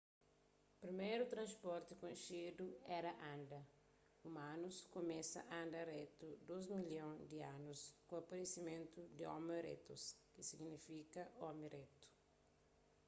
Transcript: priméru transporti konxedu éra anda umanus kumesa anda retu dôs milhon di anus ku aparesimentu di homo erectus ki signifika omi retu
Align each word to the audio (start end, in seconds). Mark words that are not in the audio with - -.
priméru 0.83 1.23
transporti 1.33 1.93
konxedu 2.03 2.65
éra 2.97 3.11
anda 3.33 3.59
umanus 4.29 4.75
kumesa 4.93 5.39
anda 5.61 5.79
retu 5.93 6.27
dôs 6.49 6.65
milhon 6.79 7.15
di 7.31 7.39
anus 7.55 7.81
ku 8.07 8.13
aparesimentu 8.21 8.99
di 9.17 9.23
homo 9.31 9.51
erectus 9.61 10.03
ki 10.33 10.41
signifika 10.49 11.21
omi 11.47 11.65
retu 11.77 12.07